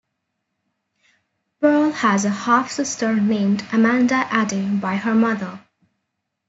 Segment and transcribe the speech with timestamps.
[1.59, 5.59] Pearl has a half sister named Amanda Aday by her mother.